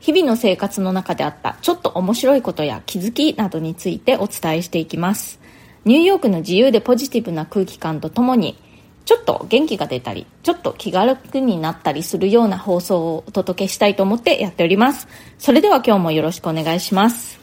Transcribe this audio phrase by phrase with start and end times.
[0.00, 5.38] 日々の生活の中であったちょっと面白いことや気づきなどについてお伝えしていきます。
[5.84, 8.58] ニューヨークの自由でポジティブな空気感とともに
[9.04, 15.06] ちょっと元気が出たりちょっと気軽になったりするような放送をお届けしたいと思ってやっております。
[15.38, 17.38] それでは今日もよろしくお願いします。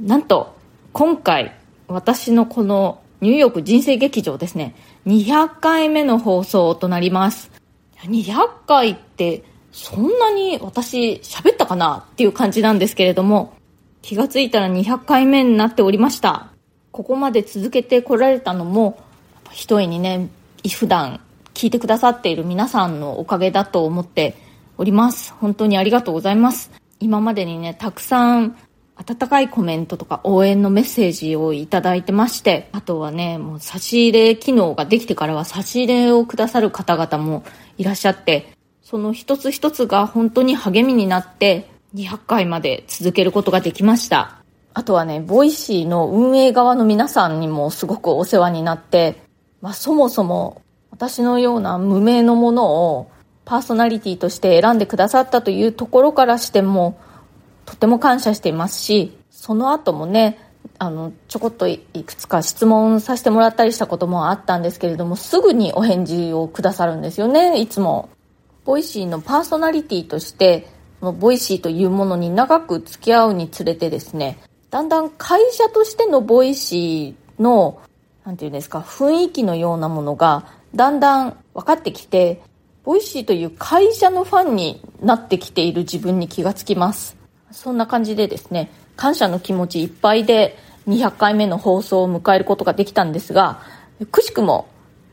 [0.00, 0.56] なんと
[0.92, 1.54] 今回
[1.86, 4.74] 私のこのニューヨーク人生劇場ですね。
[5.06, 7.50] 200回目の放送となります。
[8.02, 13.54] 200回ってそんなに私喋ったかなっていう感じなんですけれども、
[14.02, 16.52] 気がついたら200回目になっておりました。
[16.92, 19.02] ここまで続けてこられたのも、
[19.50, 20.28] 一重にね、
[20.64, 21.20] 普段
[21.54, 24.36] 聞いてくださっている皆さんのおかげだと思って
[24.78, 25.34] おります。
[25.40, 26.70] 本当にありがとうございます。
[27.00, 28.56] 今までにね、たくさん
[28.94, 37.42] 温かいコメントとか応援のメッセージをいただいてまして、あとはね、もう差し入れ機能ができてからは差し入れをくださる方々も
[37.76, 38.52] いらっしゃって、
[38.84, 44.36] その一つ一つが本当に励みになって200回まで続けることができました。
[44.74, 49.22] あとはね、 Voicy の運営側の皆さんにもすごくお世話になって、
[49.62, 53.10] まあ、そもそも私のような無名のものを
[53.46, 56.98] パーソナリティとして選んでくださったというところからしても
[57.64, 60.38] とても感謝していますしその後もね
[60.78, 68.08] あのちょこっといくつか質問させてもらったりしたこともあったんですけれどもすぐにお返事をくださるんですよねいつも
[68.64, 70.68] Voicy のパーソナリティとして、
[71.00, 74.38] この Voicy というものに長く付き合うにつれてですね、
[74.70, 77.80] だんだん会社としての Voicy の、
[78.24, 82.42] なんていうんですか、雰囲気のようなものが、だんだん分かってきて、
[82.84, 87.16] Voicy という会社のファンになってきている自分に気がつきます。
[87.50, 90.56] そんな感じでですね、感謝の気持ちいっぱいで
[90.88, 93.60] 200回目の放送を迎えることができたんですが、
[94.10, 94.66] くしくも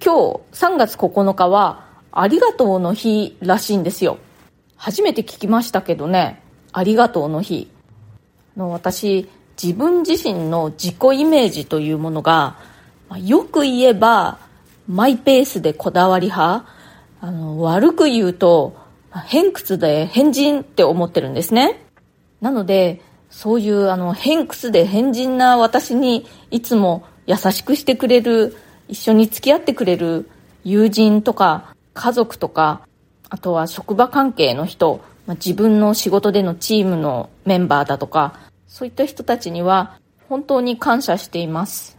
[0.04, 4.18] 今日3月9日はありがとうの日らしいんですよ。
[4.76, 6.42] 初めて聞きましたけどね、
[6.74, 7.70] ありがとうの日。
[8.58, 9.30] の私、
[9.62, 12.58] 自分自身の自己イメージというものが、
[13.24, 14.40] よく言えば、
[14.88, 16.66] マイペースでこだわり派、
[17.22, 18.76] あの、悪く言うと、
[19.28, 21.86] 偏屈で変人って思ってるんですね。
[22.42, 28.56] なので、そういうあの偏屈で変人な私にいつも優しくしてくれる、
[28.90, 30.30] 一緒に付き合ってくれる
[30.64, 32.82] 友人とか家族とか、
[33.30, 39.98] あとは職場関係の人、まあ、自分の仕事でのチームのメンバーだとか、そういった人たちには
[40.28, 41.98] 本当に感謝しています。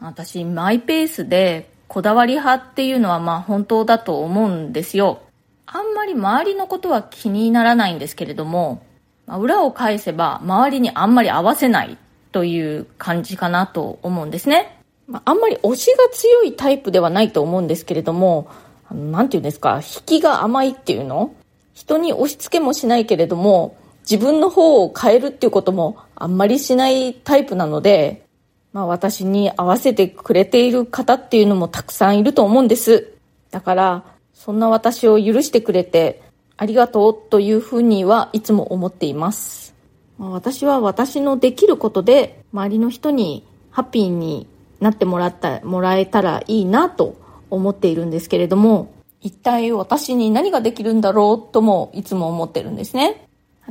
[0.00, 5.20] 私、マイペースでこだわり派っていうのはまあ本当だと思うんですよ。
[5.66, 8.82] あんまり周りのことは気にならないんですけれども、
[9.26, 11.96] 裏を返せば周りにあんまり合わせない
[12.32, 14.78] という感じかなと思うんですね。
[15.24, 18.48] あんまり推しが強いタイプではないと思うんですけれども、
[18.92, 21.34] なんていうんですか、引きが甘いっていうの？
[21.74, 28.26] 人に押し付けもしないけれども、自分の方を変えるっていうこともあんまりしないタイプなので、
[28.72, 33.12] まあ私に合わせてくれている方っていうのもたくさんいると思うんです。
[33.50, 34.04] だから、
[34.34, 36.22] そんな私を許してくれて
[36.56, 39.74] ありがとうというふうにはいつも思っています。
[40.18, 44.46] まあ、私は私のできることで周りの人にハッピーに
[44.80, 47.16] なってもらった、もらえたらいいなと
[47.54, 53.28] 思っているんですけれども、一体私に何ができるんだろうともいつも思ってるんですね。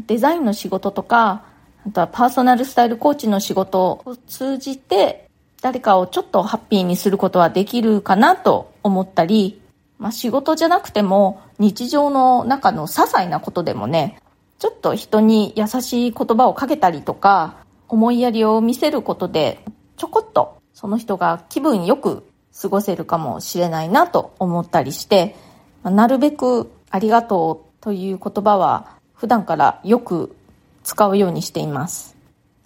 [0.08, 1.46] デザインの仕事とか、
[1.86, 5.28] あとはパーソナルスタイルコーチの仕事を通じて、
[5.62, 9.62] 誰かをちょっとハッピーにすることはできるかなと思ったり、
[9.98, 14.20] まあ、仕事じゃなくても日常の中の些細なことでもね、
[14.60, 17.58] ちょっと人に優しい言葉をかけたりとか、
[17.88, 19.66] 思いやりを見せることで、
[19.98, 25.36] ちょこっとその人が気分よく過ごせるかもしれないなと思ったりして、
[25.84, 30.36] なるべくありがとうという言葉は普段からよく
[30.84, 32.16] 使うようにしています。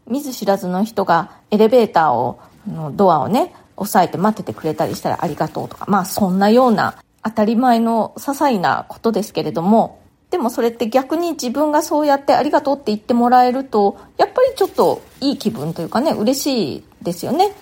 [0.07, 9.99] 見ず知らずの人がエレベーターを、のドアをね、押さえて待っててくれたりしたらありがとうとか、まあそんなような当たり前の些細なことですけれども、
[10.31, 17.53] でもそれって逆に自分がそうやってありがとうって言ってもらえると、やっぱりちょっといい気分というかね、嬉しいですよね。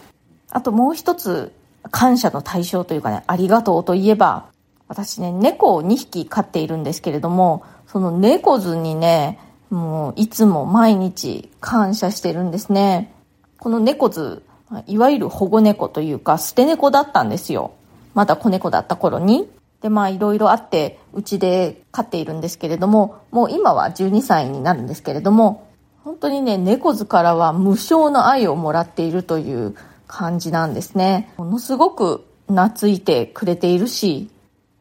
[0.49, 1.51] あともう一つ
[1.93, 4.47] 感謝の対象というかね、ありがとうといえば、
[4.87, 13.13] 私ね、猫を2匹飼っているんですけれども、その猫図にね、もういつも毎日感謝してるんですね。
[13.59, 14.41] この猫図、
[14.87, 17.73] いわゆる保護猫というか捨て猫だったんですよ。
[18.15, 19.47] まだ子猫だった頃に。
[19.81, 25.67] で、まあいろいろあって、うちで飼っているんですけれども、もう今は12歳になるんですけれども、
[26.03, 29.75] 本当にね、猫図からは無償の愛をもらっているという
[30.13, 31.33] 感じなんですね。
[31.37, 34.29] ものすごく懐いてくれているし、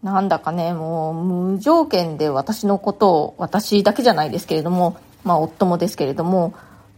[0.02, 6.52] なんだかね、もう無条件で私のことを、私だけじゃないですけれども、まあ夫もですけれども、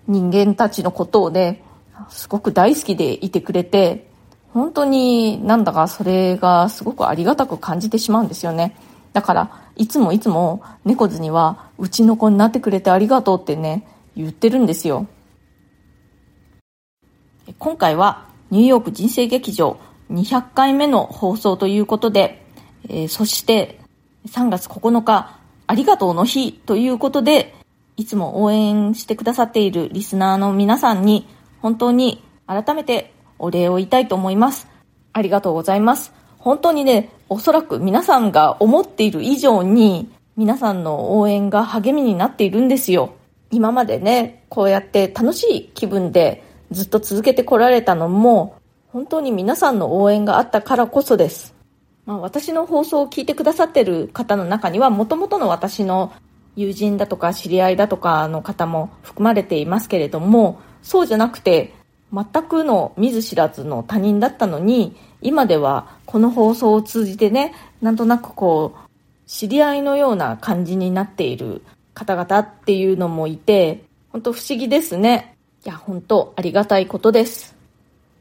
[0.08, 1.62] 人間たちのことをね、
[2.08, 4.10] すごく大好きでいてくれて、
[4.52, 8.76] 本当になんだかそれがすごくありがたく感じてしまうんですよね。
[9.12, 13.86] だから、いつもいつも猫図には、うちの子になってくれてありがとうってね、
[14.16, 15.06] 言ってるんですよ。
[17.64, 19.80] 今回はニューヨーク人生劇場
[20.10, 22.44] 200回目の放送ということで、
[22.90, 23.80] えー、そして
[24.28, 27.54] 3月9日ありがとうの日ということで、
[27.96, 31.26] いつも応援してくださっているリスナーの皆さんに
[31.62, 34.68] 本当に改めてお礼を言いたいと思います。
[35.14, 36.12] ありがとうございます。
[36.36, 43.14] 本当にね、おそらく皆さんが思っている以上に、皆さんの応援が励みになっているんですよ。
[43.50, 48.56] 今までね、こうやって楽しい気分でずっと続けてこられたのも、
[48.88, 51.54] 本当に皆さんの応援があったからこそです。
[52.06, 56.12] まあ、私の放送を聞いてくださってる方の中には、もともとの私の
[56.56, 61.74] 友人だとか知り合いだとかの方も含まれていますけれども、そうじゃなくて、
[62.12, 71.62] 全くの見ず知らずの他人だったのに、今ではこの放送を通じてね、なんとなくこう、知り合いのような感じになっている
[71.94, 75.33] 方々っていうのもいて、本当不思議ですね。
[75.66, 77.56] いや、本当ありがたいことです。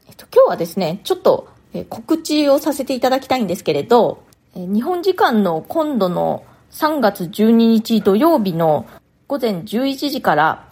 [0.08, 4.22] えっと、今日はですね、ちょっと、え告知をさせていただきたいんですけれど、
[4.56, 8.86] え日本時間の今度の3月12日土曜日の
[9.28, 10.68] 午前11時から、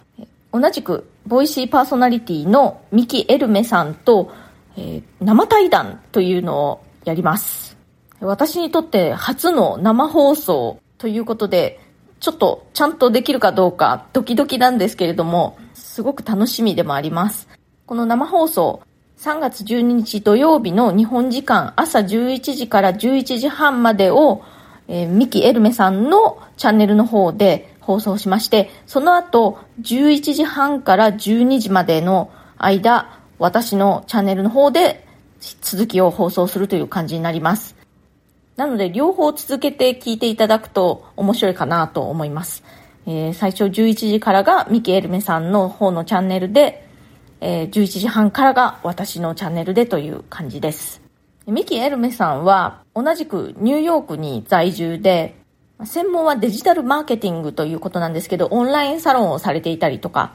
[0.51, 4.31] 同じくボイシーパーソナリティのミキ・エルメさんと、
[4.75, 7.77] えー、生対談というのをやります。
[8.19, 11.79] 私にとって初の生放送ということで、
[12.19, 15.59] ちょっとちゃんとできるかどうかドキドキなんですけれども、
[15.93, 17.47] すごく楽しみでもあります。
[17.85, 18.81] この生放送、
[19.19, 24.41] 3月12日土曜日の日本時間朝11時から11時半までを、
[24.87, 35.05] えー、ミキ・エルメさんのチャンネルの方で放送しまして、その後、11時半から12時までの間、私のチャンネルの方で
[35.61, 37.75] 続きを放送するという感じになります。
[38.55, 42.63] なので、両方続けて聞いていただくと面白いかなと思います。
[43.05, 46.87] えー、最初11時からがミキエルメさんの方のチャンネルで、
[47.41, 51.01] えー、11時半からが私のチャンネルでという感じです。
[51.45, 55.35] ミキエルメさんは同じくニューヨークに在住で、
[55.83, 60.33] 専門はデジタルマーケティングということなんですけど、オンラインサロンをされていたりとか、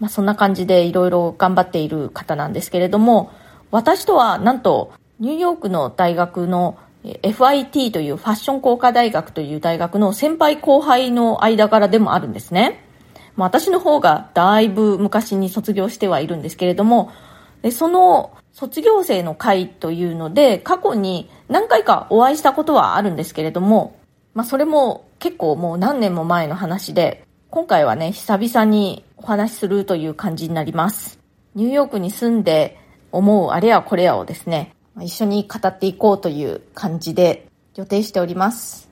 [0.00, 3.32] まあ、そんな感じでいろいろ頑張っている方なんですけれども、
[3.70, 12.84] 私とはなんとニューヨークの大学の FIT というファッション工科大学という大学の先輩後輩の間柄でもあるんですね。
[13.36, 17.10] まあ、私の方がだいぶ昔に卒業してはいるんですけれども、
[17.62, 23.98] でその卒業生の会というので過去に何回かお会いしたことはあるんですけれども、
[24.34, 31.18] まあ、それも結構もう何年も前の話で、今回はね、久々にお話しするという感じになります。
[31.54, 32.78] ニューヨークに住んで
[33.10, 38.88] 思うあれやこれやをですね、一緒に語っていこうという感じで予定しております。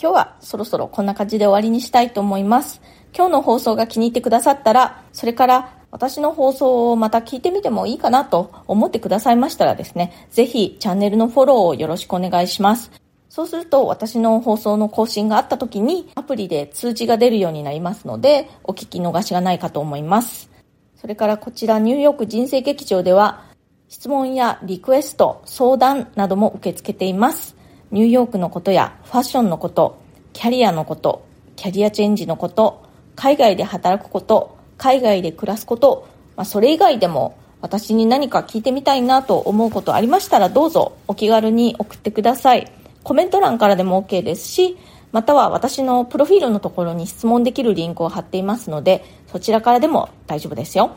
[0.00, 2.80] 今日はそろそろこんな感じで終わりにしたいと思います。
[3.14, 12.90] 今日の放送が気に入ってくださったら、それから私の放送をまた聞いてみてもいいかなと思ってくださいましたらですね、ぜひチャンネルのフォローをよろしくお願いします。
[13.28, 20.50] そうすると私の放送の更新があった時にアプリで通知が出るようになりますのでお聞き逃しがないかと思います。
[20.96, 23.44] それからこちらニューヨーク人生劇場では
[23.88, 27.56] 質問やリクエスト、相談なども受け付けています。
[27.90, 29.98] ニューヨークのことやファッションのこと、
[30.34, 31.24] キャリアのこと、
[31.56, 32.84] キャリアチェンジのこと、
[33.16, 42.70] 海外で働くこと、海外で暮らすこと、まあ、それ以外でも私に何か聞いてみたいなと思うことありましたらどうぞお気軽に送ってください。
[43.02, 44.76] コメント欄からでも OK ですし、
[45.12, 49.02] または私のプロフィールのところに質問できるリンクを貼っていますので、
[49.32, 50.90] そちらからでも大丈夫ですよ。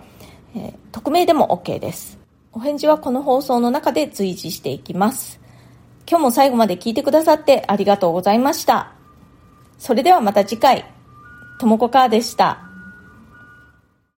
[0.55, 2.20] えー、匿名でも OK です。
[2.53, 5.39] お返事はこの放送の中で随時していきます。
[6.05, 8.91] 今日も最後まで聞いてくださってありがとうございました。
[9.77, 10.85] それではまた次回、
[11.59, 12.70] ともこかーでした。